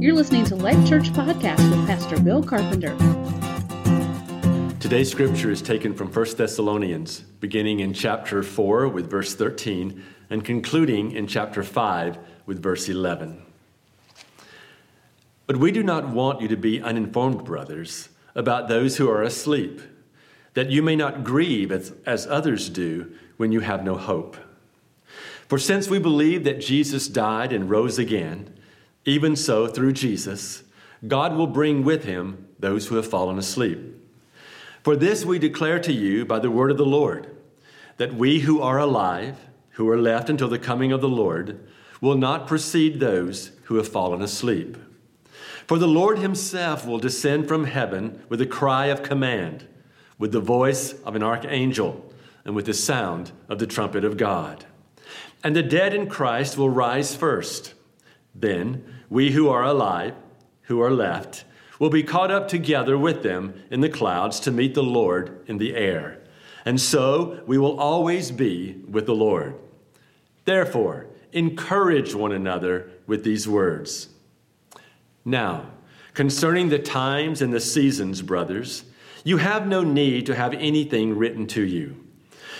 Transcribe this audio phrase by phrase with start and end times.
[0.00, 2.96] You're listening to Life Church Podcast with Pastor Bill Carpenter.
[4.80, 10.42] Today's scripture is taken from 1 Thessalonians, beginning in chapter 4 with verse 13 and
[10.42, 12.16] concluding in chapter 5
[12.46, 13.42] with verse 11.
[15.46, 19.82] But we do not want you to be uninformed, brothers, about those who are asleep,
[20.54, 24.38] that you may not grieve as, as others do when you have no hope.
[25.46, 28.54] For since we believe that Jesus died and rose again,
[29.04, 30.62] even so, through Jesus,
[31.06, 33.78] God will bring with him those who have fallen asleep.
[34.82, 37.34] For this we declare to you by the word of the Lord,
[37.96, 39.38] that we who are alive,
[39.72, 41.60] who are left until the coming of the Lord,
[42.00, 44.76] will not precede those who have fallen asleep.
[45.66, 49.66] For the Lord himself will descend from heaven with a cry of command,
[50.18, 52.12] with the voice of an archangel,
[52.44, 54.64] and with the sound of the trumpet of God.
[55.44, 57.74] And the dead in Christ will rise first.
[58.34, 60.14] Then we who are alive,
[60.62, 61.44] who are left,
[61.78, 65.58] will be caught up together with them in the clouds to meet the Lord in
[65.58, 66.20] the air.
[66.64, 69.54] And so we will always be with the Lord.
[70.44, 74.08] Therefore, encourage one another with these words.
[75.24, 75.70] Now,
[76.14, 78.84] concerning the times and the seasons, brothers,
[79.24, 82.04] you have no need to have anything written to you.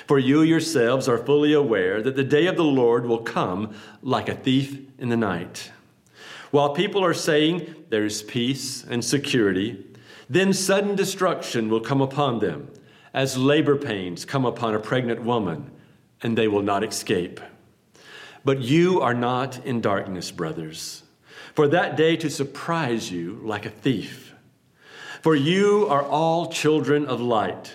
[0.06, 4.28] For you yourselves are fully aware that the day of the Lord will come like
[4.28, 5.70] a thief in the night.
[6.50, 9.86] While people are saying there is peace and security,
[10.28, 12.70] then sudden destruction will come upon them,
[13.12, 15.70] as labor pains come upon a pregnant woman,
[16.22, 17.40] and they will not escape.
[18.44, 21.02] But you are not in darkness, brothers,
[21.54, 24.34] for that day to surprise you like a thief.
[25.22, 27.74] For you are all children of light,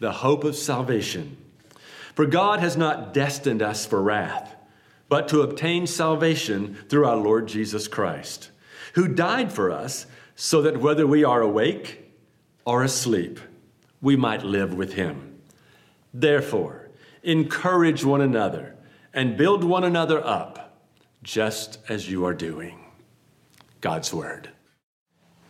[0.00, 1.36] the hope of salvation.
[2.14, 4.56] For God has not destined us for wrath,
[5.08, 8.50] but to obtain salvation through our Lord Jesus Christ,
[8.94, 12.12] who died for us so that whether we are awake
[12.64, 13.38] or asleep,
[14.00, 15.38] we might live with him.
[16.12, 16.88] Therefore,
[17.22, 18.76] encourage one another
[19.12, 20.78] and build one another up,
[21.22, 22.84] just as you are doing.
[23.80, 24.50] God's Word.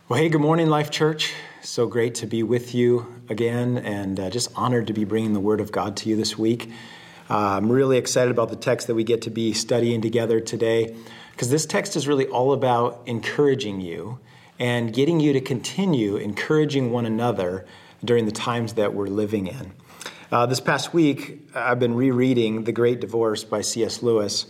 [0.09, 1.33] Well, hey, good morning, Life Church.
[1.63, 5.39] So great to be with you again, and uh, just honored to be bringing the
[5.39, 6.71] Word of God to you this week.
[7.29, 10.95] Uh, I'm really excited about the text that we get to be studying together today,
[11.33, 14.19] because this text is really all about encouraging you
[14.57, 17.67] and getting you to continue encouraging one another
[18.03, 19.71] during the times that we're living in.
[20.31, 24.01] Uh, this past week, I've been rereading The Great Divorce by C.S.
[24.01, 24.47] Lewis.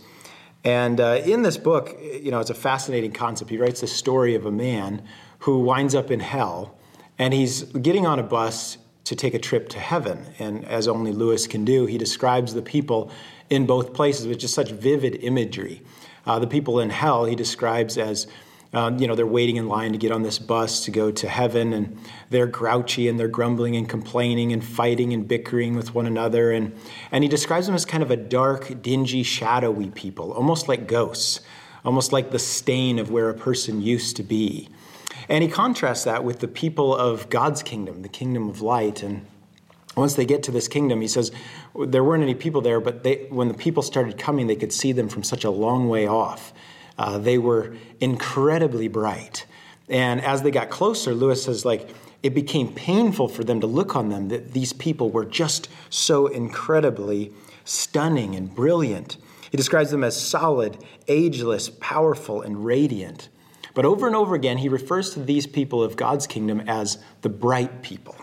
[0.64, 3.50] And uh, in this book, you know, it's a fascinating concept.
[3.50, 5.02] He writes the story of a man
[5.40, 6.78] who winds up in hell
[7.18, 10.24] and he's getting on a bus to take a trip to heaven.
[10.38, 13.10] And as only Lewis can do, he describes the people
[13.50, 15.82] in both places with just such vivid imagery.
[16.24, 18.26] Uh, the people in hell he describes as
[18.74, 21.28] um, you know, they're waiting in line to get on this bus to go to
[21.28, 21.98] heaven, and
[22.30, 26.50] they're grouchy and they're grumbling and complaining and fighting and bickering with one another.
[26.50, 26.74] And,
[27.10, 31.40] and he describes them as kind of a dark, dingy, shadowy people, almost like ghosts,
[31.84, 34.70] almost like the stain of where a person used to be.
[35.28, 39.02] And he contrasts that with the people of God's kingdom, the kingdom of light.
[39.02, 39.26] And
[39.96, 41.32] once they get to this kingdom, he says
[41.74, 44.92] there weren't any people there, but they, when the people started coming, they could see
[44.92, 46.52] them from such a long way off.
[46.98, 49.46] Uh, they were incredibly bright.
[49.88, 51.90] And as they got closer, Lewis says, like,
[52.22, 56.28] it became painful for them to look on them that these people were just so
[56.28, 57.32] incredibly
[57.64, 59.16] stunning and brilliant.
[59.50, 60.78] He describes them as solid,
[61.08, 63.28] ageless, powerful, and radiant.
[63.74, 67.28] But over and over again, he refers to these people of God's kingdom as the
[67.28, 68.16] bright people.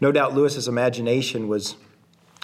[0.00, 1.76] No doubt Lewis's imagination was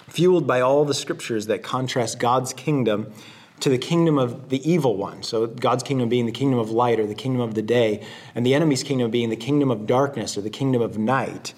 [0.07, 3.13] fueled by all the scriptures that contrast God's kingdom
[3.59, 5.21] to the kingdom of the evil one.
[5.23, 8.45] So, God's kingdom being the kingdom of light or the kingdom of the day, and
[8.45, 11.53] the enemy's kingdom being the kingdom of darkness or the kingdom of night.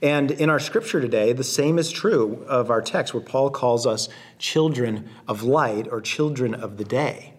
[0.00, 3.86] And in our scripture today, the same is true of our text, where Paul calls
[3.86, 4.08] us
[4.38, 7.31] children of light or children of the day.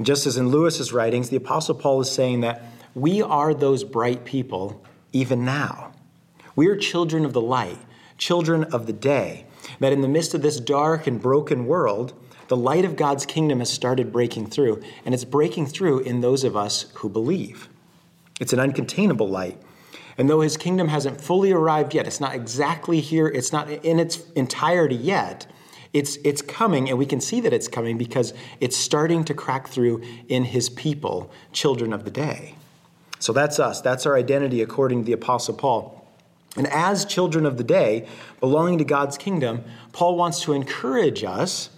[0.00, 2.62] And just as in Lewis's writings, the Apostle Paul is saying that
[2.94, 4.82] we are those bright people
[5.12, 5.92] even now.
[6.56, 7.76] We are children of the light,
[8.16, 9.44] children of the day,
[9.78, 12.14] that in the midst of this dark and broken world,
[12.48, 16.44] the light of God's kingdom has started breaking through, and it's breaking through in those
[16.44, 17.68] of us who believe.
[18.40, 19.60] It's an uncontainable light.
[20.16, 24.00] And though his kingdom hasn't fully arrived yet, it's not exactly here, it's not in
[24.00, 25.46] its entirety yet,
[25.92, 29.68] it's, it's coming, and we can see that it's coming because it's starting to crack
[29.68, 32.54] through in his people, children of the day.
[33.18, 33.80] So that's us.
[33.80, 35.96] That's our identity according to the Apostle Paul.
[36.56, 38.08] And as children of the day,
[38.40, 41.70] belonging to God's kingdom, Paul wants to encourage us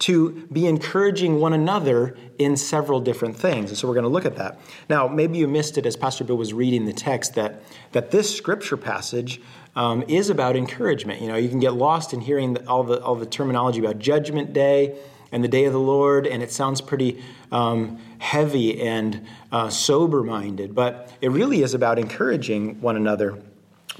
[0.00, 3.70] to be encouraging one another in several different things.
[3.70, 4.60] And so we're going to look at that.
[4.88, 7.62] Now, maybe you missed it as Pastor Bill was reading the text that,
[7.92, 9.40] that this scripture passage
[9.78, 11.22] um, is about encouragement.
[11.22, 14.00] You know, you can get lost in hearing the, all, the, all the terminology about
[14.00, 14.98] Judgment Day
[15.30, 17.22] and the day of the Lord, and it sounds pretty
[17.52, 23.40] um, heavy and uh, sober minded, but it really is about encouraging one another.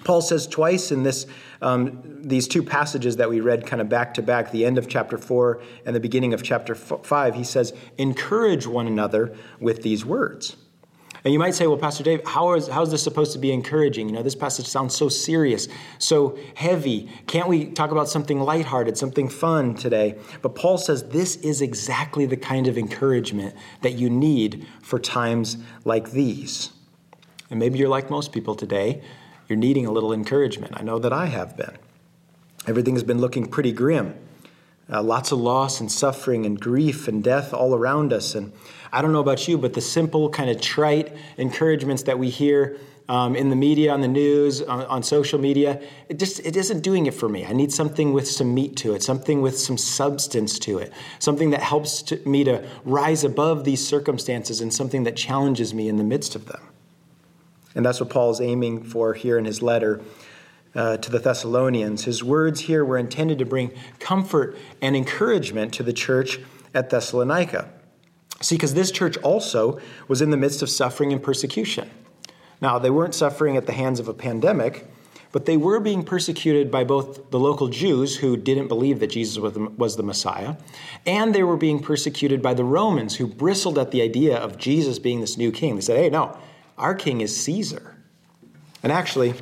[0.02, 1.26] Paul says twice in this,
[1.62, 4.88] um, these two passages that we read kind of back to back, the end of
[4.88, 10.04] chapter 4 and the beginning of chapter 5, he says, encourage one another with these
[10.04, 10.56] words.
[11.24, 13.52] And you might say, well, Pastor Dave, how is, how is this supposed to be
[13.52, 14.08] encouraging?
[14.08, 15.68] You know, this passage sounds so serious,
[15.98, 17.10] so heavy.
[17.26, 20.16] Can't we talk about something lighthearted, something fun today?
[20.42, 25.56] But Paul says this is exactly the kind of encouragement that you need for times
[25.84, 26.70] like these.
[27.50, 29.02] And maybe you're like most people today
[29.48, 30.74] you're needing a little encouragement.
[30.76, 31.76] I know that I have been.
[32.66, 34.14] Everything has been looking pretty grim.
[34.90, 38.34] Uh, lots of loss and suffering and grief and death all around us.
[38.34, 38.52] And
[38.90, 42.78] I don't know about you, but the simple, kind of trite encouragements that we hear
[43.08, 45.80] um, in the media, on the news, on, on, social media,
[46.10, 47.44] it just it isn't doing it for me.
[47.46, 51.50] I need something with some meat to it, something with some substance to it, something
[51.50, 55.96] that helps to, me to rise above these circumstances and something that challenges me in
[55.96, 56.60] the midst of them.
[57.74, 60.02] And that's what Paul is aiming for here in his letter
[60.74, 62.04] uh, to the Thessalonians.
[62.04, 66.38] His words here were intended to bring comfort and encouragement to the church
[66.74, 67.70] at Thessalonica.
[68.40, 71.90] See, because this church also was in the midst of suffering and persecution.
[72.60, 74.86] Now, they weren't suffering at the hands of a pandemic,
[75.30, 79.38] but they were being persecuted by both the local Jews who didn't believe that Jesus
[79.38, 80.56] was the Messiah,
[81.04, 84.98] and they were being persecuted by the Romans who bristled at the idea of Jesus
[84.98, 85.74] being this new king.
[85.74, 86.36] They said, hey, no,
[86.76, 87.96] our king is Caesar.
[88.82, 89.34] And actually,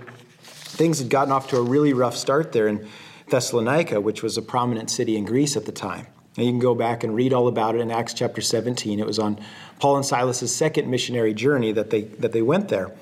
[0.76, 2.86] things had gotten off to a really rough start there in
[3.28, 6.06] Thessalonica, which was a prominent city in Greece at the time.
[6.36, 9.00] And you can go back and read all about it in Acts chapter 17.
[9.00, 9.40] It was on
[9.80, 12.92] Paul and Silas's second missionary journey that they, that they went there.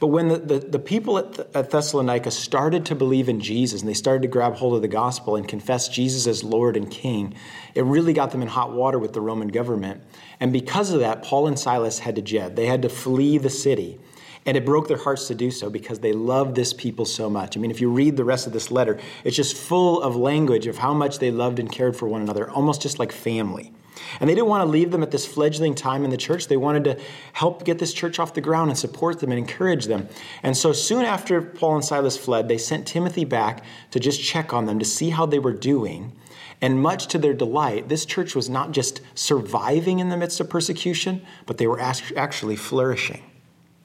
[0.00, 3.88] But when the, the, the people at, at Thessalonica started to believe in Jesus and
[3.88, 7.34] they started to grab hold of the gospel and confess Jesus as Lord and King,
[7.74, 10.02] it really got them in hot water with the Roman government.
[10.40, 12.56] And because of that, Paul and Silas had to jet.
[12.56, 13.98] They had to flee the city.
[14.46, 17.56] And it broke their hearts to do so because they loved this people so much.
[17.56, 20.66] I mean, if you read the rest of this letter, it's just full of language
[20.66, 23.72] of how much they loved and cared for one another, almost just like family.
[24.20, 26.48] And they didn't want to leave them at this fledgling time in the church.
[26.48, 27.00] They wanted to
[27.32, 30.08] help get this church off the ground and support them and encourage them.
[30.42, 34.52] And so soon after Paul and Silas fled, they sent Timothy back to just check
[34.52, 36.12] on them, to see how they were doing.
[36.60, 40.50] And much to their delight, this church was not just surviving in the midst of
[40.50, 43.22] persecution, but they were actually flourishing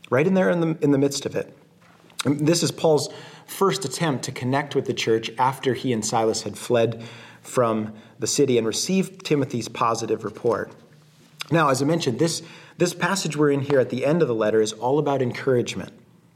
[0.10, 1.56] right in there in the, in the midst of it.
[2.26, 3.10] And this is Paul's
[3.46, 7.04] first attempt to connect with the church after he and Silas had fled
[7.42, 10.72] from the city and received Timothy's positive report.
[11.52, 12.44] Now, as I mentioned, this,
[12.78, 15.94] this passage we're in here at the end of the letter is all about encouragement.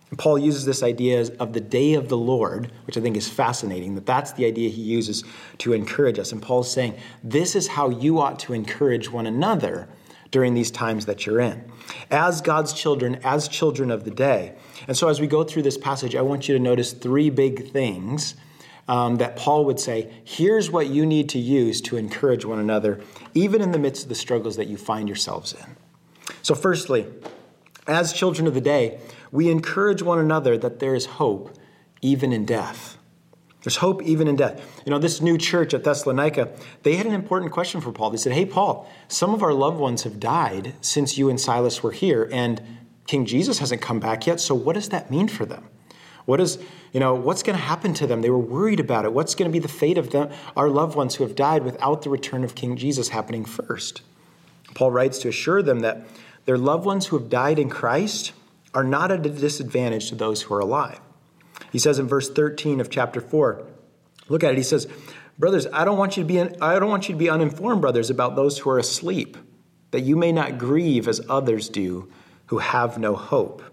[0.10, 3.28] And Paul uses this idea of the day of the Lord, which I think is
[3.28, 5.24] fascinating, that that's the idea he uses
[5.60, 6.32] to encourage us.
[6.32, 9.88] And Paul's saying, this is how you ought to encourage one another
[10.34, 11.64] during these times that you're in,
[12.10, 14.56] as God's children, as children of the day.
[14.88, 17.72] And so, as we go through this passage, I want you to notice three big
[17.72, 18.36] things
[18.88, 23.00] um, that Paul would say here's what you need to use to encourage one another,
[23.36, 25.78] even in the midst of the struggles that you find yourselves in.
[26.42, 27.06] So, firstly,
[27.86, 29.00] as children of the day,
[29.32, 31.56] we encourage one another that there is hope
[32.02, 32.98] even in death.
[33.64, 34.82] There's hope even in death.
[34.86, 36.50] You know, this new church at Thessalonica,
[36.84, 38.10] they had an important question for Paul.
[38.10, 41.82] They said, Hey, Paul, some of our loved ones have died since you and Silas
[41.82, 42.62] were here, and
[43.08, 45.68] King Jesus hasn't come back yet, so what does that mean for them?
[46.26, 46.58] What is,
[46.94, 48.22] you know, what's going to happen to them?
[48.22, 49.14] They were worried about it.
[49.14, 52.02] What's going to be the fate of them, our loved ones who have died without
[52.02, 54.02] the return of King Jesus happening first?
[54.74, 56.06] Paul writes to assure them that
[56.46, 58.34] their loved ones who have died in Christ
[58.74, 61.00] are not at a disadvantage to those who are alive.
[61.74, 63.66] He says in verse 13 of chapter 4,
[64.30, 64.58] look at it.
[64.58, 64.88] He says,
[65.40, 68.12] Brothers, I don't want you to be I don't want you to be uninformed, brothers,
[68.12, 69.36] about those who are asleep,
[69.90, 72.10] that you may not grieve as others do
[72.46, 73.64] who have no hope.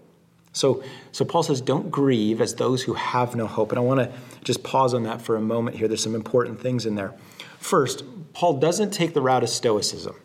[0.53, 3.71] So, so Paul says, don't grieve as those who have no hope.
[3.71, 4.11] And I want to
[4.43, 5.87] just pause on that for a moment here.
[5.87, 7.13] There's some important things in there.
[7.59, 8.03] First,
[8.33, 10.15] Paul doesn't take the route of Stoicism.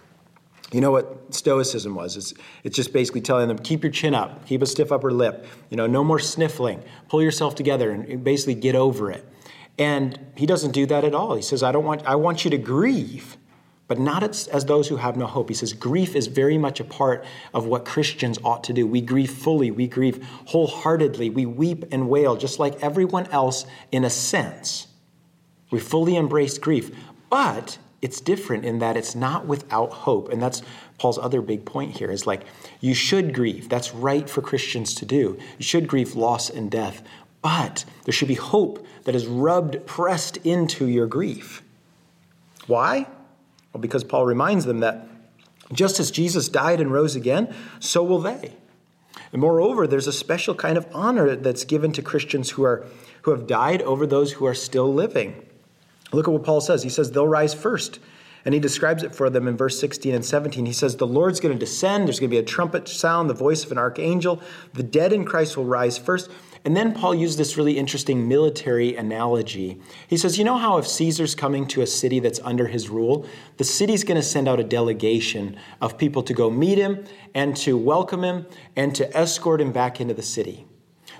[0.73, 2.17] You know what Stoicism was?
[2.17, 5.47] It's, it's just basically telling them, keep your chin up, keep a stiff upper lip,
[5.71, 9.25] you know, no more sniffling, pull yourself together and basically get over it.
[9.79, 11.37] And he doesn't do that at all.
[11.37, 13.37] He says, I don't want, I want you to grieve,
[13.87, 15.49] but not as, as those who have no hope.
[15.49, 18.87] He says, grief is very much a part of what Christians ought to do.
[18.87, 24.05] We grieve fully, we grieve wholeheartedly, we weep and wail, just like everyone else in
[24.05, 24.89] a sense.
[25.71, 26.91] We fully embrace grief.
[27.31, 30.31] But it's different in that it's not without hope.
[30.31, 30.63] And that's
[30.99, 32.43] Paul's other big point here is like,
[32.81, 33.69] you should grieve.
[33.69, 35.39] That's right for Christians to do.
[35.59, 37.03] You should grieve loss and death.
[37.43, 41.63] But there should be hope that is rubbed, pressed into your grief.
[42.67, 43.07] Why?
[43.73, 45.09] Well, because Paul reminds them that
[45.73, 48.53] just as Jesus died and rose again, so will they.
[49.33, 52.87] And moreover, there's a special kind of honor that's given to Christians who, are,
[53.23, 55.46] who have died over those who are still living.
[56.13, 56.83] Look at what Paul says.
[56.83, 58.01] He says they'll rise first.
[58.45, 60.67] And he describes it for them in verse 16 and 17.
[60.67, 62.07] He says, The Lord's going to descend.
[62.07, 64.41] There's going to be a trumpet sound, the voice of an archangel.
[64.73, 66.31] The dead in Christ will rise first.
[66.65, 69.81] And then Paul used this really interesting military analogy.
[70.07, 73.27] He says, You know how if Caesar's coming to a city that's under his rule,
[73.57, 77.57] the city's going to send out a delegation of people to go meet him and
[77.59, 78.47] to welcome him
[78.77, 80.67] and to escort him back into the city.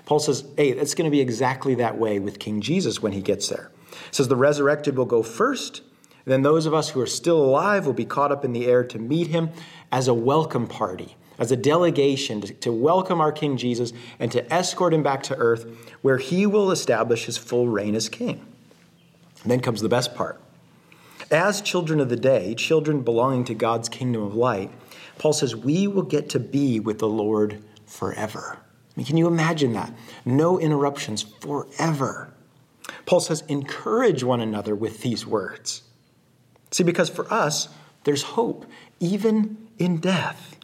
[0.05, 3.21] Paul says, Hey, it's going to be exactly that way with King Jesus when he
[3.21, 3.71] gets there.
[4.07, 5.81] It says the resurrected will go first,
[6.25, 8.83] then those of us who are still alive will be caught up in the air
[8.83, 9.49] to meet him
[9.93, 14.53] as a welcome party, as a delegation to, to welcome our King Jesus and to
[14.53, 15.65] escort him back to earth
[16.01, 18.45] where he will establish his full reign as king.
[19.43, 20.41] And then comes the best part.
[21.31, 24.69] As children of the day, children belonging to God's kingdom of light,
[25.17, 28.59] Paul says, we will get to be with the Lord forever.
[28.59, 29.93] I mean, can you imagine that?
[30.25, 32.33] No interruptions forever.
[33.07, 35.81] Paul says, encourage one another with these words.
[36.71, 37.69] See, because for us,
[38.03, 38.65] there's hope,
[38.99, 40.57] even in death.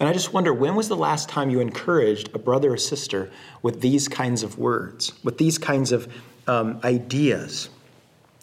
[0.00, 3.30] And I just wonder when was the last time you encouraged a brother or sister
[3.62, 6.12] with these kinds of words, with these kinds of
[6.48, 7.70] um, ideas?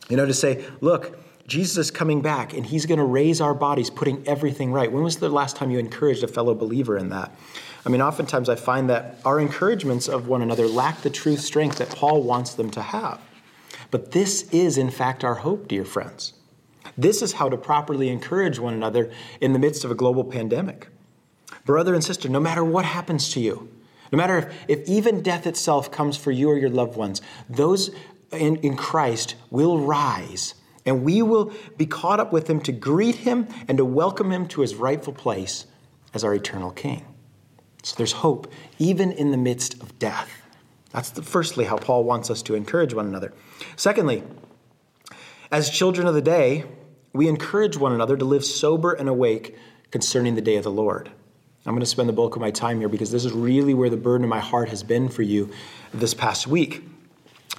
[0.07, 3.53] You know, to say, look, Jesus is coming back and he's going to raise our
[3.53, 4.89] bodies, putting everything right.
[4.89, 7.36] When was the last time you encouraged a fellow believer in that?
[7.88, 11.77] I mean, oftentimes I find that our encouragements of one another lack the true strength
[11.77, 13.22] that Paul wants them to have.
[13.91, 16.34] But this is, in fact, our hope, dear friends.
[16.98, 20.89] This is how to properly encourage one another in the midst of a global pandemic.
[21.63, 23.70] Brother and sister, no matter what happens to you,
[24.12, 27.91] no matter if, if even death itself comes for you or your loved ones, those
[28.34, 33.15] in, in Christ will rise and we will be caught up with him to greet
[33.15, 35.67] him and to welcome him to his rightful place
[36.13, 37.06] as our eternal king.
[37.88, 40.29] So there's hope even in the midst of death.
[40.91, 43.34] That's the, firstly how Paul wants us to encourage one another.
[43.77, 44.24] Secondly,
[45.51, 46.65] as children of the day,
[47.13, 49.56] we encourage one another to live sober and awake
[49.89, 51.10] concerning the day of the Lord.
[51.65, 53.89] I'm going to spend the bulk of my time here because this is really where
[53.89, 55.50] the burden of my heart has been for you
[55.94, 56.84] this past week.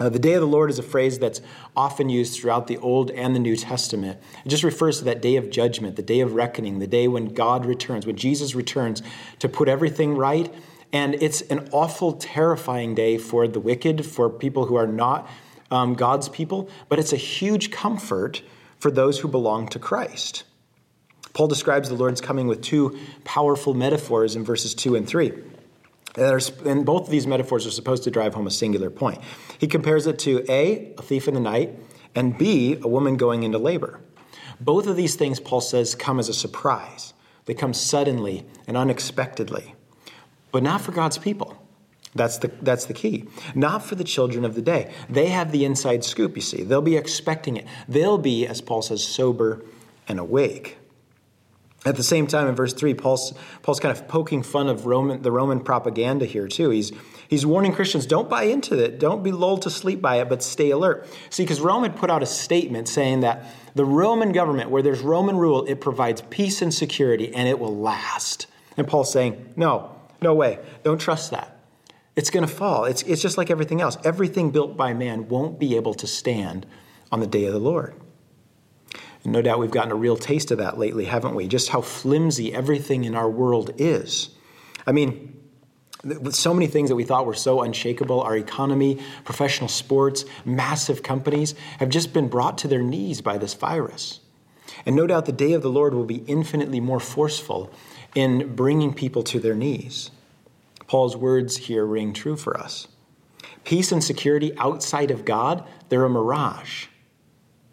[0.00, 1.40] Uh, the day of the Lord is a phrase that's
[1.76, 4.20] often used throughout the Old and the New Testament.
[4.44, 7.26] It just refers to that day of judgment, the day of reckoning, the day when
[7.26, 9.02] God returns, when Jesus returns
[9.40, 10.52] to put everything right.
[10.92, 15.28] And it's an awful, terrifying day for the wicked, for people who are not
[15.70, 18.42] um, God's people, but it's a huge comfort
[18.78, 20.44] for those who belong to Christ.
[21.34, 25.32] Paul describes the Lord's coming with two powerful metaphors in verses 2 and 3.
[26.18, 29.20] And both of these metaphors are supposed to drive home a singular point.
[29.58, 31.74] He compares it to A, a thief in the night,
[32.14, 34.00] and B, a woman going into labor.
[34.60, 37.14] Both of these things, Paul says, come as a surprise.
[37.44, 39.74] They come suddenly and unexpectedly,
[40.50, 41.56] but not for God's people.
[42.14, 43.26] That's the, that's the key.
[43.54, 44.92] Not for the children of the day.
[45.08, 46.62] They have the inside scoop, you see.
[46.62, 47.66] They'll be expecting it.
[47.86, 49.62] They'll be, as Paul says, sober
[50.08, 50.77] and awake.
[51.86, 53.32] At the same time, in verse 3, Paul's,
[53.62, 56.70] Paul's kind of poking fun of Roman, the Roman propaganda here, too.
[56.70, 56.90] He's,
[57.28, 60.42] he's warning Christians don't buy into it, don't be lulled to sleep by it, but
[60.42, 61.06] stay alert.
[61.30, 65.00] See, because Rome had put out a statement saying that the Roman government, where there's
[65.00, 68.48] Roman rule, it provides peace and security and it will last.
[68.76, 71.60] And Paul's saying, no, no way, don't trust that.
[72.16, 72.86] It's going to fall.
[72.86, 73.96] It's, it's just like everything else.
[74.02, 76.66] Everything built by man won't be able to stand
[77.12, 77.94] on the day of the Lord.
[79.32, 81.48] No doubt we've gotten a real taste of that lately, haven't we?
[81.48, 84.30] Just how flimsy everything in our world is.
[84.86, 85.38] I mean,
[86.04, 91.02] with so many things that we thought were so unshakable, our economy, professional sports, massive
[91.02, 94.20] companies have just been brought to their knees by this virus.
[94.86, 97.72] And no doubt the day of the Lord will be infinitely more forceful
[98.14, 100.10] in bringing people to their knees.
[100.86, 102.88] Paul's words here ring true for us.
[103.64, 106.86] Peace and security outside of God, they're a mirage.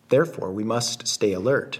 [0.09, 1.79] Therefore, we must stay alert.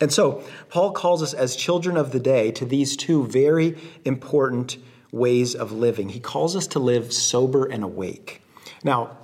[0.00, 4.78] And so, Paul calls us as children of the day to these two very important
[5.12, 6.10] ways of living.
[6.10, 8.42] He calls us to live sober and awake.
[8.84, 9.18] Now,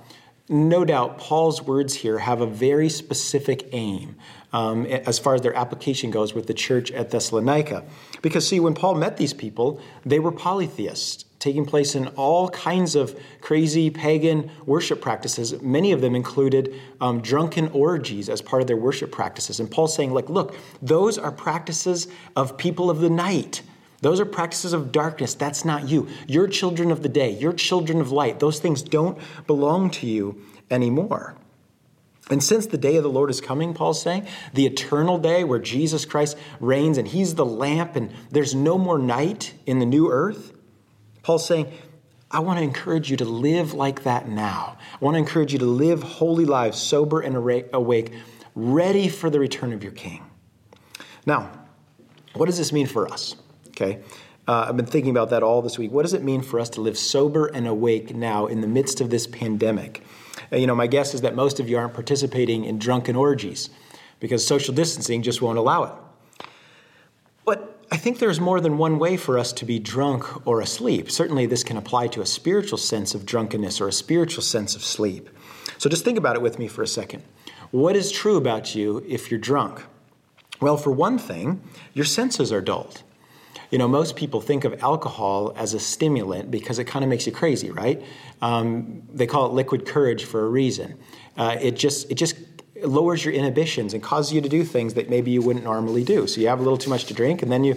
[0.49, 4.15] no doubt, Paul's words here have a very specific aim
[4.53, 7.83] um, as far as their application goes with the church at Thessalonica.
[8.21, 12.95] Because, see, when Paul met these people, they were polytheists, taking place in all kinds
[12.95, 15.61] of crazy pagan worship practices.
[15.61, 19.59] Many of them included um, drunken orgies as part of their worship practices.
[19.59, 23.61] And Paul's saying, like, look, those are practices of people of the night.
[24.01, 25.33] Those are practices of darkness.
[25.33, 26.07] That's not you.
[26.27, 27.31] You're children of the day.
[27.31, 28.39] You're children of light.
[28.39, 31.35] Those things don't belong to you anymore.
[32.29, 35.59] And since the day of the Lord is coming, Paul's saying, the eternal day where
[35.59, 40.11] Jesus Christ reigns and he's the lamp and there's no more night in the new
[40.11, 40.51] earth,
[41.23, 41.71] Paul's saying,
[42.29, 44.77] I want to encourage you to live like that now.
[44.93, 48.11] I want to encourage you to live holy lives, sober and awake,
[48.53, 50.25] ready for the return of your King.
[51.25, 51.51] Now,
[52.33, 53.35] what does this mean for us?
[53.69, 54.01] Okay.
[54.47, 55.91] Uh, I've been thinking about that all this week.
[55.91, 59.01] What does it mean for us to live sober and awake now in the midst
[59.01, 60.03] of this pandemic?
[60.51, 63.69] Uh, you know, my guess is that most of you aren't participating in drunken orgies
[64.19, 65.93] because social distancing just won't allow it.
[67.45, 71.09] But I think there's more than one way for us to be drunk or asleep.
[71.09, 74.83] Certainly, this can apply to a spiritual sense of drunkenness or a spiritual sense of
[74.83, 75.29] sleep.
[75.77, 77.23] So just think about it with me for a second.
[77.71, 79.83] What is true about you if you're drunk?
[80.59, 81.61] Well, for one thing,
[81.93, 83.03] your senses are dulled.
[83.69, 87.25] You know, most people think of alcohol as a stimulant because it kind of makes
[87.25, 88.01] you crazy, right?
[88.41, 90.97] Um, they call it liquid courage for a reason.
[91.35, 92.37] Uh, it just it just
[92.83, 96.27] lowers your inhibitions and causes you to do things that maybe you wouldn't normally do.
[96.27, 97.75] So you have a little too much to drink, and then you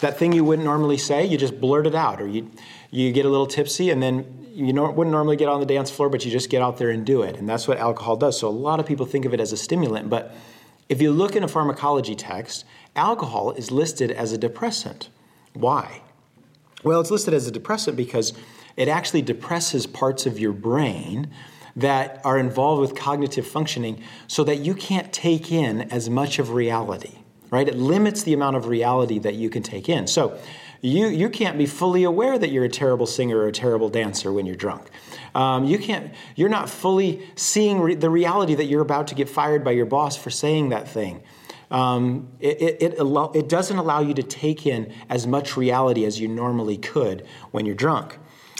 [0.00, 2.50] that thing you wouldn't normally say, you just blurt it out, or you
[2.90, 6.08] you get a little tipsy, and then you wouldn't normally get on the dance floor,
[6.08, 8.38] but you just get out there and do it, and that's what alcohol does.
[8.38, 10.34] So a lot of people think of it as a stimulant, but
[10.88, 12.64] if you look in a pharmacology text,
[12.94, 15.10] alcohol is listed as a depressant.
[15.56, 16.02] Why?
[16.84, 18.32] Well, it's listed as a depressant because
[18.76, 21.30] it actually depresses parts of your brain
[21.74, 26.50] that are involved with cognitive functioning so that you can't take in as much of
[26.50, 27.18] reality,
[27.50, 27.68] right?
[27.68, 30.06] It limits the amount of reality that you can take in.
[30.06, 30.38] So
[30.80, 34.32] you, you can't be fully aware that you're a terrible singer or a terrible dancer
[34.32, 34.88] when you're drunk.
[35.34, 39.28] Um, you can't, you're not fully seeing re- the reality that you're about to get
[39.28, 41.22] fired by your boss for saying that thing
[41.70, 46.04] um, it, it, it, allow, it doesn't allow you to take in as much reality
[46.04, 48.18] as you normally could when you're drunk.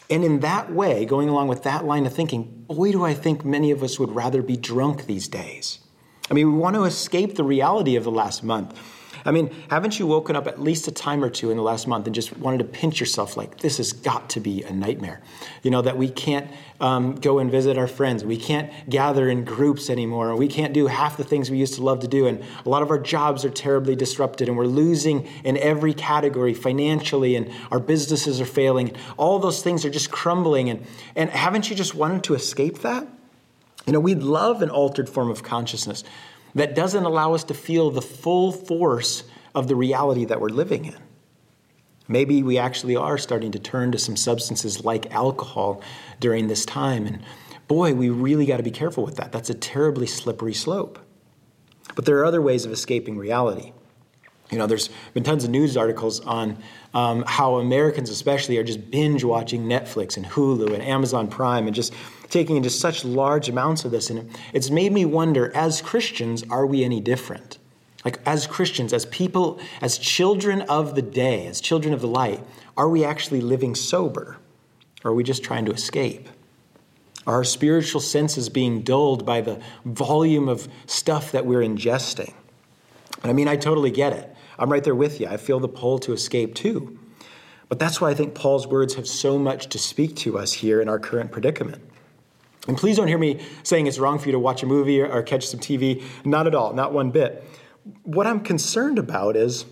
[0.09, 3.45] And in that way, going along with that line of thinking, boy, do I think
[3.45, 5.81] many of us would rather be drunk these days.
[6.31, 8.79] I mean, we want to escape the reality of the last month.
[9.25, 11.87] I mean, haven't you woken up at least a time or two in the last
[11.87, 15.23] month and just wanted to pinch yourself like, this has got to be a nightmare?
[15.63, 16.51] You know, that we can't
[16.81, 18.25] um, go and visit our friends.
[18.25, 20.37] We can't gather in groups anymore.
[20.37, 22.27] We can't do half the things we used to love to do.
[22.27, 26.55] And a lot of our jobs are terribly disrupted and we're losing in every category
[26.55, 28.95] financially and our businesses are failing.
[29.17, 30.71] All those things are just crumbling.
[30.71, 33.07] And, and haven't you just wanted to escape that?
[33.87, 36.03] You know, we'd love an altered form of consciousness
[36.57, 40.87] that doesn't allow us to feel the full force of the reality that we're living
[40.87, 40.97] in.
[42.09, 45.83] Maybe we actually are starting to turn to some substances like alcohol
[46.19, 47.07] during this time.
[47.07, 47.23] And
[47.69, 49.33] boy, we really got to be careful with that.
[49.33, 50.99] That's a terribly slippery slope.
[51.95, 53.73] But there are other ways of escaping reality.
[54.51, 56.59] You know, there's been tons of news articles on
[56.95, 61.75] um, how Americans, especially, are just binge watching Netflix and Hulu and Amazon Prime and
[61.75, 61.93] just
[62.31, 64.09] taking in just such large amounts of this.
[64.09, 67.59] And it's made me wonder as Christians, are we any different?
[68.05, 72.41] Like, as Christians, as people, as children of the day, as children of the light,
[72.77, 74.37] are we actually living sober?
[75.03, 76.29] Or are we just trying to escape?
[77.27, 82.33] Are our spiritual senses being dulled by the volume of stuff that we're ingesting?
[83.25, 84.36] I mean, I totally get it.
[84.59, 85.27] I'm right there with you.
[85.27, 86.99] I feel the pull to escape too.
[87.69, 90.81] But that's why I think Paul's words have so much to speak to us here
[90.81, 91.83] in our current predicament.
[92.69, 95.23] And please don't hear me saying it's wrong for you to watch a movie or,
[95.23, 96.03] catch some TV.
[96.25, 97.45] Not at all, not one bit.
[98.03, 99.65] What I'm concerned about is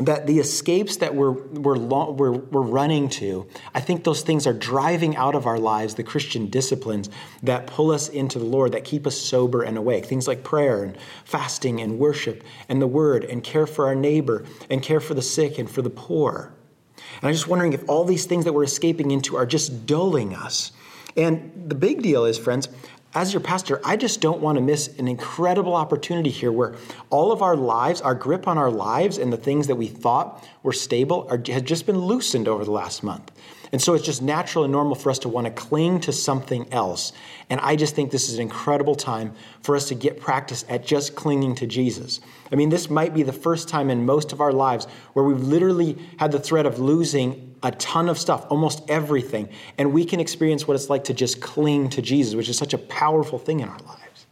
[0.00, 4.52] that the escapes that we're, we're, we're, we're running to, I think those things are
[4.52, 7.10] driving out of our lives the Christian disciplines
[7.42, 10.06] that pull us into the Lord, that keep us sober and awake.
[10.06, 14.44] Things like prayer and fasting and worship and the word and care for our neighbor
[14.68, 16.52] and care for the sick and for the poor.
[16.96, 20.34] And I'm just wondering if all these things that we're escaping into are just dulling
[20.34, 20.72] us
[21.16, 22.68] and the big deal is, friends,
[23.14, 26.76] as your pastor, I just don't want to miss an incredible opportunity here where
[27.10, 30.46] all of our lives, our grip on our lives and the things that we thought
[30.62, 33.32] were stable are, has just been loosened over the last month.
[33.72, 36.72] And so it's just natural and normal for us to want to cling to something
[36.72, 37.12] else.
[37.48, 40.84] And I just think this is an incredible time for us to get practice at
[40.84, 42.20] just clinging to Jesus.
[42.50, 45.40] I mean, this might be the first time in most of our lives where we've
[45.42, 49.48] literally had the threat of losing a ton of stuff, almost everything.
[49.78, 52.74] And we can experience what it's like to just cling to Jesus, which is such
[52.74, 54.26] a powerful thing in our lives.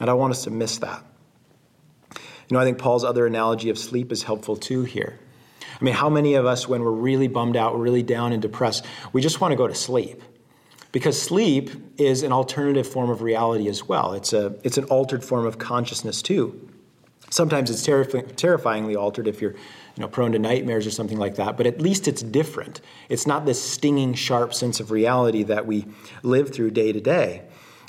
[0.00, 1.04] And I want us to miss that.
[2.12, 5.18] You know, I think Paul's other analogy of sleep is helpful too here.
[5.80, 8.84] I mean, how many of us, when we're really bummed out, really down and depressed,
[9.12, 10.22] we just want to go to sleep?
[10.92, 14.12] Because sleep is an alternative form of reality as well.
[14.12, 16.70] It's, a, it's an altered form of consciousness too.
[17.30, 19.56] Sometimes it's terrif- terrifyingly altered if you're
[19.96, 22.80] you know, prone to nightmares or something like that, but at least it's different.
[23.08, 25.86] It's not this stinging, sharp sense of reality that we
[26.22, 27.42] live through day to day.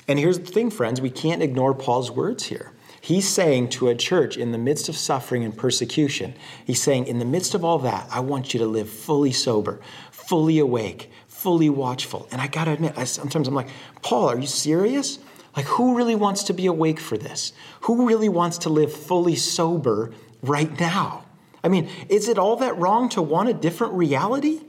[0.08, 2.74] And here's the thing, friends we can't ignore Paul's words here.
[3.02, 6.34] He's saying to a church in the midst of suffering and persecution,
[6.66, 9.80] he's saying, in the midst of all that, I want you to live fully sober,
[10.12, 12.28] fully awake, fully watchful.
[12.32, 13.70] And I got to admit, I, sometimes I'm like,
[14.02, 15.20] Paul, are you serious?
[15.56, 17.54] Like, who really wants to be awake for this?
[17.82, 21.25] Who really wants to live fully sober right now?
[21.66, 24.60] I mean, is it all that wrong to want a different reality?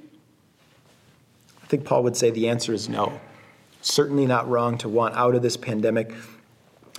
[1.63, 3.21] I think Paul would say the answer is no.
[3.83, 6.15] Certainly not wrong to want out of this pandemic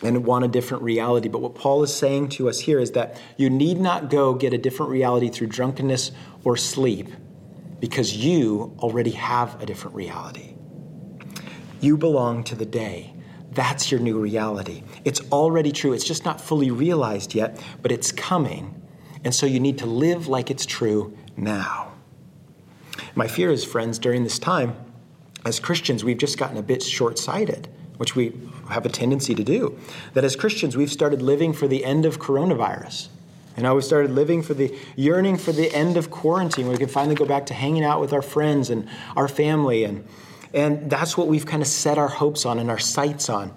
[0.03, 1.29] and want a different reality.
[1.29, 4.53] But what Paul is saying to us here is that you need not go get
[4.53, 6.11] a different reality through drunkenness
[6.43, 7.07] or sleep
[7.79, 10.53] because you already have a different reality.
[11.81, 13.15] You belong to the day.
[13.49, 14.83] That's your new reality.
[15.05, 15.93] It's already true.
[15.93, 18.76] It's just not fully realized yet, but it's coming.
[19.27, 21.91] And so you need to live like it's true now.
[23.13, 24.73] My fear is, friends, during this time,
[25.43, 28.31] as Christians, we've just gotten a bit short sighted, which we
[28.69, 29.77] have a tendency to do.
[30.13, 33.09] That as Christians, we've started living for the end of coronavirus.
[33.57, 36.79] You know, we started living for the yearning for the end of quarantine, where we
[36.79, 38.87] can finally go back to hanging out with our friends and
[39.17, 39.83] our family.
[39.83, 40.07] And,
[40.53, 43.53] and that's what we've kind of set our hopes on and our sights on.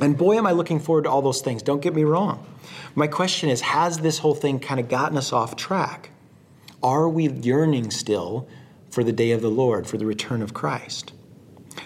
[0.00, 1.62] And boy, am I looking forward to all those things.
[1.62, 2.46] Don't get me wrong.
[2.94, 6.10] My question is Has this whole thing kind of gotten us off track?
[6.82, 8.48] Are we yearning still
[8.90, 11.12] for the day of the Lord, for the return of Christ?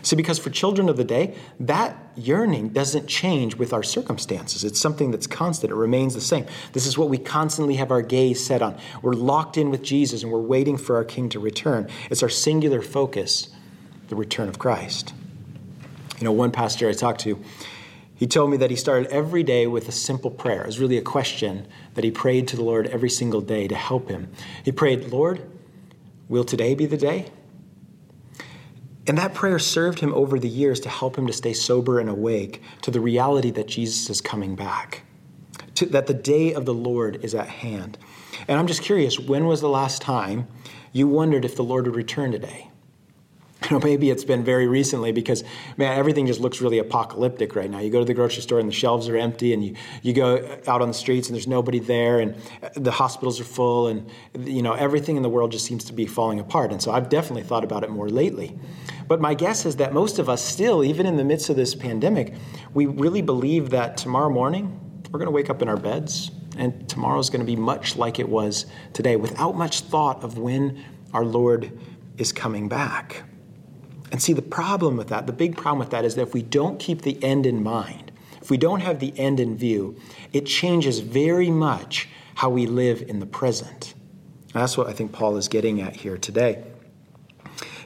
[0.02, 4.64] See, because for children of the day, that yearning doesn't change with our circumstances.
[4.64, 6.46] It's something that's constant, it remains the same.
[6.72, 8.78] This is what we constantly have our gaze set on.
[9.02, 11.88] We're locked in with Jesus and we're waiting for our King to return.
[12.10, 13.48] It's our singular focus,
[14.08, 15.12] the return of Christ.
[16.18, 17.42] You know, one pastor I talked to,
[18.20, 20.60] he told me that he started every day with a simple prayer.
[20.60, 23.74] It was really a question that he prayed to the Lord every single day to
[23.74, 24.30] help him.
[24.62, 25.50] He prayed, Lord,
[26.28, 27.32] will today be the day?
[29.06, 32.10] And that prayer served him over the years to help him to stay sober and
[32.10, 35.02] awake to the reality that Jesus is coming back,
[35.76, 37.96] to, that the day of the Lord is at hand.
[38.46, 40.46] And I'm just curious when was the last time
[40.92, 42.69] you wondered if the Lord would return today?
[43.74, 45.44] Know, maybe it's been very recently because,
[45.76, 47.78] man, everything just looks really apocalyptic right now.
[47.78, 50.58] You go to the grocery store and the shelves are empty, and you, you go
[50.66, 52.34] out on the streets and there's nobody there, and
[52.74, 56.04] the hospitals are full, and, you know, everything in the world just seems to be
[56.04, 56.72] falling apart.
[56.72, 58.58] And so I've definitely thought about it more lately.
[59.06, 61.76] But my guess is that most of us still, even in the midst of this
[61.76, 62.34] pandemic,
[62.74, 64.80] we really believe that tomorrow morning
[65.12, 67.96] we're going to wake up in our beds and tomorrow is going to be much
[67.96, 71.70] like it was today without much thought of when our Lord
[72.18, 73.22] is coming back.
[74.10, 76.42] And see, the problem with that, the big problem with that is that if we
[76.42, 78.10] don't keep the end in mind,
[78.42, 79.96] if we don't have the end in view,
[80.32, 83.94] it changes very much how we live in the present.
[84.52, 86.64] And that's what I think Paul is getting at here today.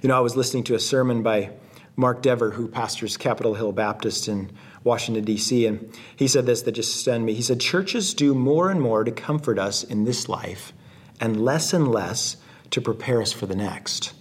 [0.01, 1.51] You know, I was listening to a sermon by
[1.97, 4.51] Mark Dever, who pastors Capitol Hill Baptist in
[4.83, 7.35] Washington, D.C., and he said this that just stunned me.
[7.35, 10.73] He said, Churches do more and more to comfort us in this life
[11.21, 12.37] and less and less
[12.71, 14.13] to prepare us for the next.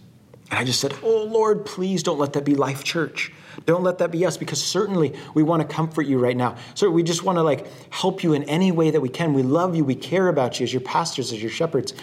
[0.53, 3.33] And I just said, Oh Lord, please don't let that be Life Church.
[3.65, 6.57] Don't let that be us because certainly we want to comfort you right now.
[6.75, 9.33] So we just want to like help you in any way that we can.
[9.33, 9.83] We love you.
[9.83, 11.95] We care about you as your pastors, as your shepherds.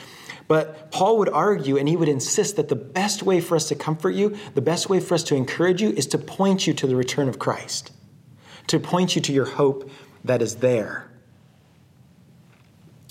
[0.49, 3.77] But Paul would argue and he would insist that the best way for us to
[3.77, 6.89] comfort you, the best way for us to encourage you, is to point you to
[6.89, 7.93] the return of Christ,
[8.67, 9.89] to point you to your hope
[10.25, 11.09] that is there.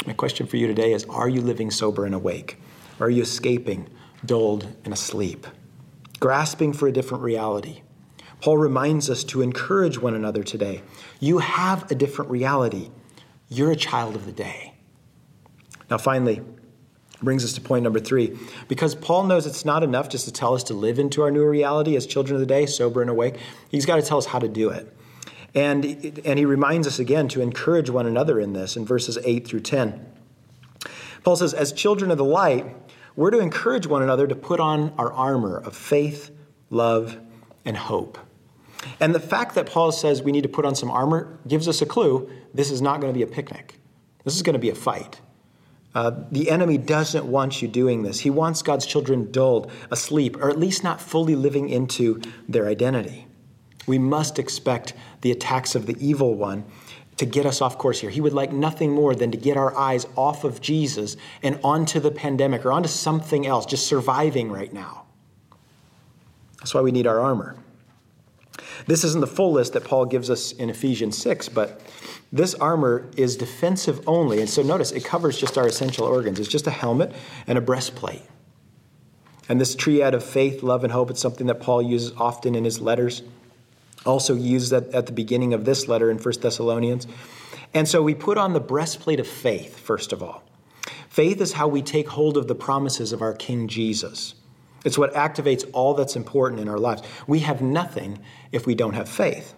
[0.05, 2.57] My question for you today is Are you living sober and awake?
[2.99, 3.87] Are you escaping,
[4.25, 5.47] dulled, and asleep?
[6.19, 7.81] Grasping for a different reality.
[8.41, 10.81] Paul reminds us to encourage one another today.
[11.19, 12.89] You have a different reality.
[13.49, 14.73] You're a child of the day.
[15.89, 16.41] Now, finally,
[17.21, 18.37] brings us to point number three.
[18.67, 21.45] Because Paul knows it's not enough just to tell us to live into our new
[21.45, 23.37] reality as children of the day, sober and awake.
[23.69, 24.95] He's got to tell us how to do it.
[25.55, 25.85] And,
[26.25, 29.61] and he reminds us again to encourage one another in this in verses 8 through
[29.61, 30.05] 10.
[31.23, 32.65] Paul says, As children of the light,
[33.19, 36.31] we're to encourage one another to put on our armor of faith,
[36.69, 37.17] love,
[37.65, 38.17] and hope.
[39.01, 41.81] And the fact that Paul says we need to put on some armor gives us
[41.81, 43.77] a clue this is not going to be a picnic.
[44.23, 45.19] This is going to be a fight.
[45.93, 48.21] Uh, the enemy doesn't want you doing this.
[48.21, 53.27] He wants God's children dulled, asleep, or at least not fully living into their identity.
[53.85, 56.63] We must expect the attacks of the evil one
[57.19, 58.09] to get us off course here.
[58.09, 61.99] He would like nothing more than to get our eyes off of Jesus and onto
[61.99, 65.05] the pandemic or onto something else, just surviving right now.
[66.59, 67.57] That's why we need our armor.
[68.87, 71.81] This isn't the full list that Paul gives us in Ephesians 6, but
[72.31, 74.39] this armor is defensive only.
[74.39, 76.39] And so notice it covers just our essential organs.
[76.39, 77.13] It's just a helmet
[77.47, 78.23] and a breastplate.
[79.49, 82.63] And this triad of faith, love, and hope, it's something that Paul uses often in
[82.63, 83.23] his letters.
[84.05, 87.07] Also used at, at the beginning of this letter in 1 Thessalonians.
[87.73, 90.43] And so we put on the breastplate of faith, first of all.
[91.09, 94.35] Faith is how we take hold of the promises of our King Jesus.
[94.85, 97.03] It's what activates all that's important in our lives.
[97.27, 98.19] We have nothing
[98.51, 99.53] if we don't have faith.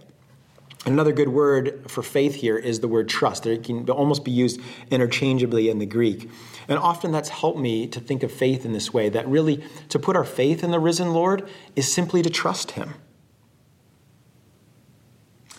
[0.86, 3.45] Another good word for faith here is the word trust.
[3.45, 6.27] It can almost be used interchangeably in the Greek.
[6.67, 9.99] And often that's helped me to think of faith in this way that really to
[9.99, 12.95] put our faith in the risen Lord is simply to trust Him.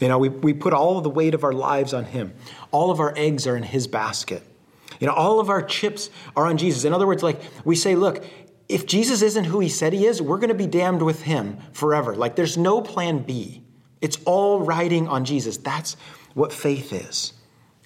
[0.02, 2.34] You know, we, we put all of the weight of our lives on Him,
[2.72, 4.42] all of our eggs are in His basket.
[4.98, 6.84] You know, all of our chips are on Jesus.
[6.84, 8.24] In other words, like we say, look,
[8.68, 11.56] if Jesus isn't who He said He is, we're going to be damned with Him
[11.72, 12.16] forever.
[12.16, 13.62] Like there's no plan B.
[14.00, 15.56] It's all riding on Jesus.
[15.56, 15.96] That's
[16.34, 17.34] what faith is.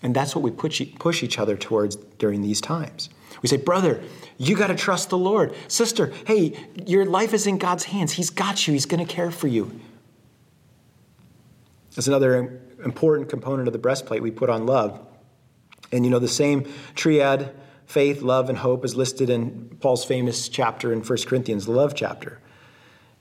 [0.03, 3.11] And that's what we push, push each other towards during these times.
[3.43, 4.03] We say, brother,
[4.39, 5.55] you got to trust the Lord.
[5.69, 8.13] Sister, hey, your life is in God's hands.
[8.13, 9.79] He's got you, He's going to care for you.
[11.97, 15.01] That's another important component of the breastplate we put on love.
[15.91, 17.55] And you know, the same triad,
[17.87, 21.95] faith, love, and hope, is listed in Paul's famous chapter in 1 Corinthians, the love
[21.95, 22.39] chapter.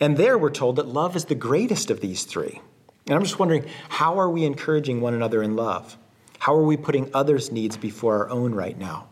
[0.01, 2.61] And there we're told that love is the greatest of these three.
[3.07, 5.97] And I'm just wondering how are we encouraging one another in love?
[6.39, 9.07] How are we putting others' needs before our own right now?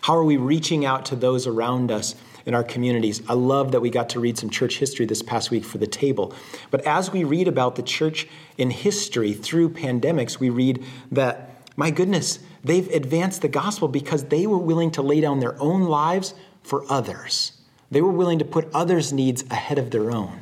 [0.00, 2.16] How are we reaching out to those around us
[2.48, 3.22] in our communities?
[3.28, 5.86] I love that we got to read some church history this past week for the
[5.86, 6.34] table.
[6.70, 10.82] But as we read about the church in history through pandemics, we read
[11.12, 15.60] that, my goodness, they've advanced the gospel because they were willing to lay down their
[15.60, 17.52] own lives for others.
[17.90, 20.40] They were willing to put others' needs ahead of their own.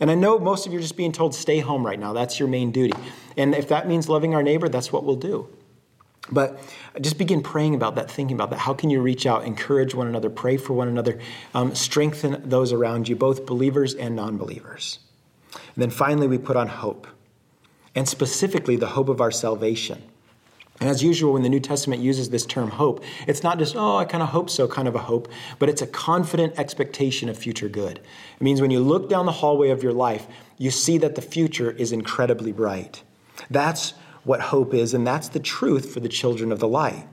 [0.00, 2.12] And I know most of you are just being told, stay home right now.
[2.12, 2.98] That's your main duty.
[3.36, 5.48] And if that means loving our neighbor, that's what we'll do.
[6.30, 6.58] But
[7.00, 8.58] just begin praying about that, thinking about that.
[8.58, 11.18] How can you reach out, encourage one another, pray for one another,
[11.54, 15.00] um, strengthen those around you, both believers and non believers?
[15.52, 17.06] And then finally, we put on hope,
[17.94, 20.02] and specifically the hope of our salvation.
[20.80, 23.96] And as usual, when the New Testament uses this term hope, it's not just, oh,
[23.96, 27.38] I kind of hope so kind of a hope, but it's a confident expectation of
[27.38, 27.98] future good.
[27.98, 30.26] It means when you look down the hallway of your life,
[30.58, 33.02] you see that the future is incredibly bright.
[33.50, 37.06] That's what hope is, and that's the truth for the children of the light.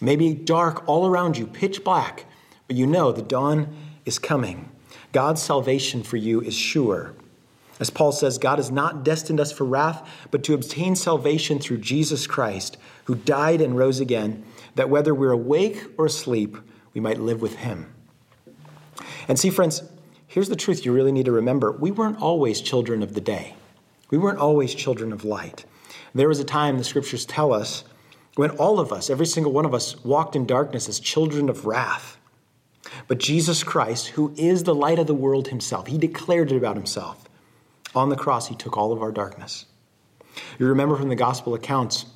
[0.00, 2.26] Maybe dark all around you, pitch black,
[2.66, 4.70] but you know the dawn is coming.
[5.12, 7.14] God's salvation for you is sure.
[7.80, 11.78] As Paul says, God has not destined us for wrath, but to obtain salvation through
[11.78, 16.56] Jesus Christ, who died and rose again, that whether we're awake or asleep,
[16.92, 17.92] we might live with him.
[19.26, 19.82] And see, friends,
[20.26, 21.72] here's the truth you really need to remember.
[21.72, 23.54] We weren't always children of the day,
[24.10, 25.64] we weren't always children of light.
[26.14, 27.84] There was a time, the scriptures tell us,
[28.36, 31.66] when all of us, every single one of us, walked in darkness as children of
[31.66, 32.18] wrath.
[33.08, 36.76] But Jesus Christ, who is the light of the world himself, he declared it about
[36.76, 37.24] himself.
[37.94, 39.66] On the cross, he took all of our darkness.
[40.58, 42.06] You remember from the gospel accounts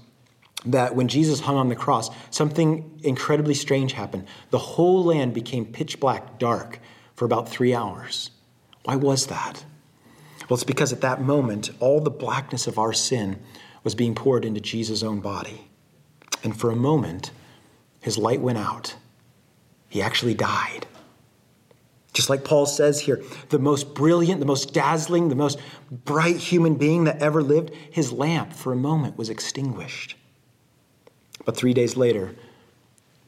[0.67, 4.27] that when Jesus hung on the cross, something incredibly strange happened.
[4.51, 6.81] The whole land became pitch black, dark
[7.15, 8.31] for about three hours.
[8.85, 9.65] Why was that?
[10.49, 13.41] Well, it's because at that moment, all the blackness of our sin
[13.85, 15.69] was being poured into Jesus' own body.
[16.45, 17.31] And for a moment,
[18.01, 18.95] his light went out.
[19.89, 20.87] He actually died.
[22.13, 25.59] Just like Paul says here, the most brilliant, the most dazzling, the most
[25.91, 30.17] bright human being that ever lived, his lamp for a moment was extinguished.
[31.45, 32.35] But three days later,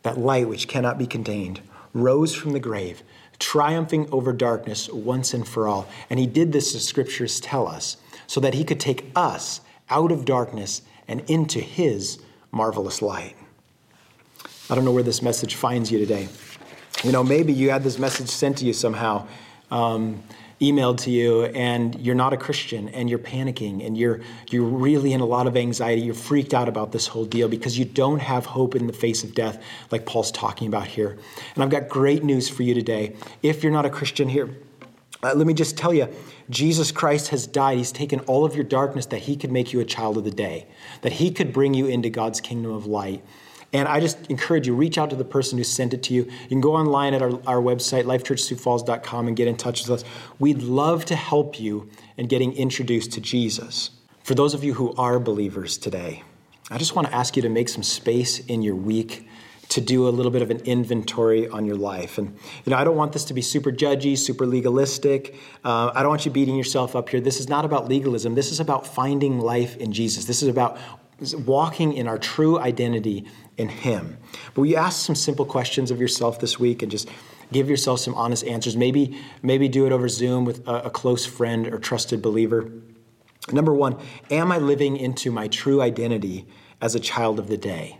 [0.02, 1.60] that light which cannot be contained
[1.92, 3.02] rose from the grave,
[3.38, 5.88] triumphing over darkness once and for all.
[6.08, 9.60] And he did this, the scriptures tell us, so that he could take us
[9.90, 12.20] out of darkness and into his
[12.52, 13.36] marvelous light.
[14.68, 16.28] I don't know where this message finds you today.
[17.02, 19.26] You know, maybe you had this message sent to you somehow.
[19.70, 20.22] Um,
[20.60, 25.12] emailed to you and you're not a Christian and you're panicking and you're, you're really
[25.12, 26.02] in a lot of anxiety.
[26.02, 29.24] You're freaked out about this whole deal because you don't have hope in the face
[29.24, 31.16] of death, like Paul's talking about here.
[31.54, 33.16] And I've got great news for you today.
[33.42, 34.50] If you're not a Christian here,
[35.22, 36.08] uh, let me just tell you
[36.48, 37.78] Jesus Christ has died.
[37.78, 40.30] He's taken all of your darkness that he could make you a child of the
[40.30, 40.66] day,
[41.02, 43.22] that he could bring you into God's kingdom of light.
[43.72, 46.24] And I just encourage you, reach out to the person who sent it to you.
[46.24, 50.04] You can go online at our, our website, lifechurchsiouxfalls.com, and get in touch with us.
[50.40, 53.90] We'd love to help you in getting introduced to Jesus.
[54.24, 56.24] For those of you who are believers today,
[56.68, 59.28] I just want to ask you to make some space in your week
[59.70, 62.18] to do a little bit of an inventory on your life.
[62.18, 65.36] And, you know, I don't want this to be super judgy, super legalistic.
[65.64, 67.20] Uh, I don't want you beating yourself up here.
[67.20, 68.34] This is not about legalism.
[68.34, 70.24] This is about finding life in Jesus.
[70.24, 70.76] This is about
[71.46, 74.18] walking in our true identity in Him.
[74.54, 77.08] But we ask some simple questions of yourself this week and just
[77.52, 78.76] give yourself some honest answers.
[78.76, 82.72] Maybe, maybe do it over Zoom with a, a close friend or trusted believer.
[83.52, 83.98] Number one,
[84.30, 86.48] am I living into my true identity
[86.80, 87.98] as a child of the day?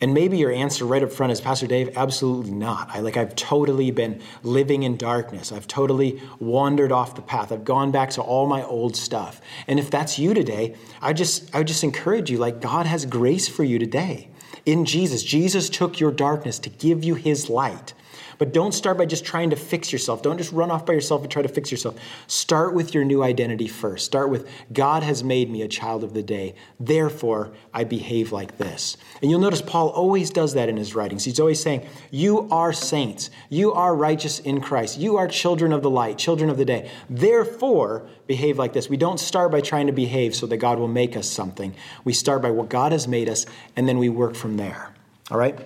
[0.00, 2.90] And maybe your answer right up front is, Pastor Dave, absolutely not.
[2.90, 5.52] I like I've totally been living in darkness.
[5.52, 7.50] I've totally wandered off the path.
[7.50, 9.40] I've gone back to all my old stuff.
[9.66, 13.06] And if that's you today, I just I would just encourage you, like God has
[13.06, 14.28] grace for you today.
[14.66, 17.94] In Jesus, Jesus took your darkness to give you his light.
[18.38, 20.22] But don't start by just trying to fix yourself.
[20.22, 21.96] Don't just run off by yourself and try to fix yourself.
[22.26, 24.04] Start with your new identity first.
[24.04, 26.54] Start with God has made me a child of the day.
[26.78, 28.96] Therefore, I behave like this.
[29.22, 31.24] And you'll notice Paul always does that in his writings.
[31.24, 33.30] He's always saying, You are saints.
[33.48, 34.98] You are righteous in Christ.
[34.98, 36.90] You are children of the light, children of the day.
[37.08, 38.88] Therefore, behave like this.
[38.88, 41.74] We don't start by trying to behave so that God will make us something.
[42.04, 43.46] We start by what God has made us,
[43.76, 44.92] and then we work from there.
[45.30, 45.58] All right?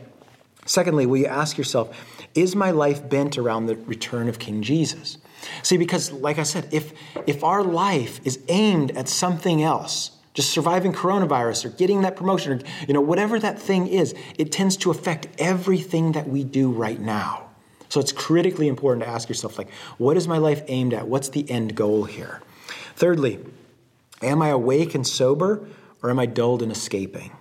[0.67, 1.97] Secondly, will you ask yourself,
[2.35, 5.19] is my life bent around the return of King Jesus?
[5.63, 6.93] See, because like I said, if,
[7.27, 12.53] if our life is aimed at something else, just surviving coronavirus or getting that promotion
[12.53, 16.71] or you know whatever that thing is, it tends to affect everything that we do
[16.71, 17.49] right now.
[17.89, 21.09] So it's critically important to ask yourself like, what is my life aimed at?
[21.09, 22.41] What's the end goal here?
[22.95, 23.41] Thirdly,
[24.23, 25.67] am I awake and sober
[26.01, 27.33] or am I dulled and escaping?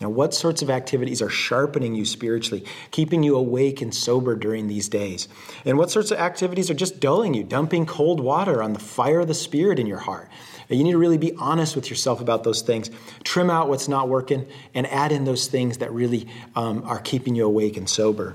[0.00, 4.68] Now, what sorts of activities are sharpening you spiritually, keeping you awake and sober during
[4.68, 5.26] these days?
[5.64, 9.20] And what sorts of activities are just dulling you, dumping cold water on the fire
[9.20, 10.28] of the Spirit in your heart?
[10.68, 12.90] You need to really be honest with yourself about those things.
[13.24, 17.34] Trim out what's not working and add in those things that really um, are keeping
[17.34, 18.34] you awake and sober.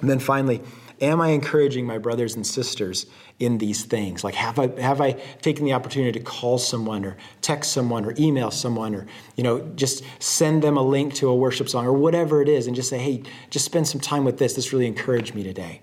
[0.00, 0.60] And then finally,
[1.00, 3.06] am I encouraging my brothers and sisters
[3.38, 4.24] in these things?
[4.24, 8.14] Like, have I, have I taken the opportunity to call someone or text someone or
[8.18, 9.06] email someone or,
[9.36, 12.66] you know, just send them a link to a worship song or whatever it is
[12.66, 14.54] and just say, hey, just spend some time with this.
[14.54, 15.82] This really encouraged me today.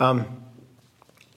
[0.00, 0.42] Um,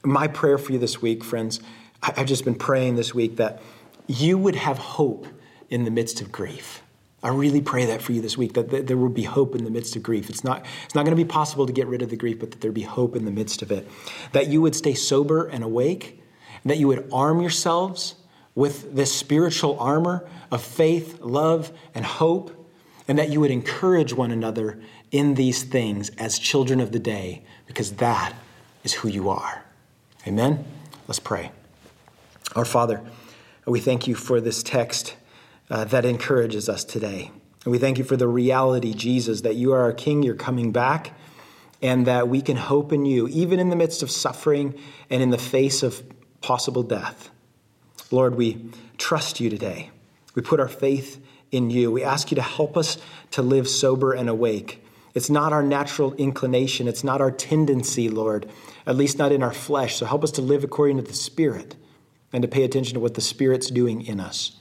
[0.04, 1.60] my prayer for you this week, friends,
[2.02, 3.62] I've just been praying this week that
[4.08, 5.28] you would have hope
[5.70, 6.82] in the midst of grief.
[7.22, 9.70] I really pray that for you this week, that there will be hope in the
[9.70, 10.30] midst of grief.
[10.30, 12.52] It's not, it's not going to be possible to get rid of the grief, but
[12.52, 13.88] that there be hope in the midst of it.
[14.32, 16.22] That you would stay sober and awake,
[16.64, 18.16] and that you would arm yourselves
[18.56, 22.56] with this spiritual armor of faith, love, and hope,
[23.08, 24.80] and that you would encourage one another
[25.12, 28.34] in these things as children of the day, because that
[28.84, 29.66] is who you are.
[30.26, 30.64] Amen?
[31.08, 31.52] Let's pray.
[32.56, 33.02] Our Father,
[33.66, 35.16] we thank you for this text
[35.70, 37.32] uh, that encourages us today.
[37.64, 40.72] And we thank you for the reality, Jesus, that you are our King, you're coming
[40.72, 41.14] back,
[41.82, 44.78] and that we can hope in you, even in the midst of suffering
[45.10, 46.04] and in the face of
[46.42, 47.30] possible death.
[48.12, 49.92] Lord, we trust you today.
[50.36, 51.92] We put our faith in you.
[51.92, 52.98] We ask you to help us
[53.32, 54.84] to live sober and awake.
[55.14, 58.50] It's not our natural inclination, it's not our tendency, Lord,
[58.86, 59.96] at least not in our flesh.
[59.96, 61.76] So help us to live according to the Spirit
[62.32, 64.59] and to pay attention to what the Spirit's doing in us.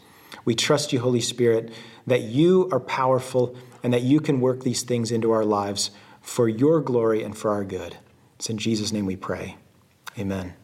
[0.48, 1.70] We trust you, Holy Spirit,
[2.06, 5.90] that you are powerful and that you can work these things into our lives
[6.22, 7.98] for your glory and for our good.
[8.36, 9.58] It's in Jesus' name we pray.
[10.18, 10.54] Amen.